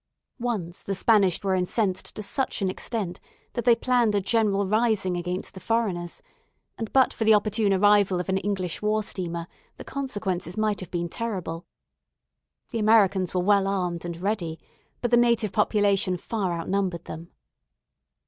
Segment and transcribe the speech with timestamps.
[0.39, 3.19] Once the Spanish were incensed to such an extent,
[3.53, 6.23] that they planned a general rising against the foreigners;
[6.75, 9.45] and but for the opportune arrival of an English war steamer,
[9.77, 11.67] the consequences might have been terrible.
[12.71, 14.59] The Americans were well armed and ready;
[15.01, 17.29] but the native population far outnumbered them.